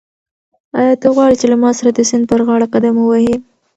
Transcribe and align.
آیا 0.79 0.93
ته 1.01 1.07
غواړې 1.15 1.35
چې 1.41 1.45
له 1.51 1.57
ما 1.63 1.71
سره 1.77 1.89
د 1.91 1.99
سیند 2.09 2.25
پر 2.29 2.39
غاړه 2.47 2.67
قدم 2.73 2.95
ووهې؟ 2.99 3.35